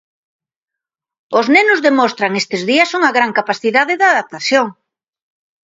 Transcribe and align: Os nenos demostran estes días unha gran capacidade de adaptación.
Os 1.39 1.45
nenos 1.55 1.83
demostran 1.87 2.31
estes 2.41 2.61
días 2.71 2.89
unha 2.97 3.11
gran 3.17 3.31
capacidade 3.39 3.93
de 3.99 4.05
adaptación. 4.11 4.65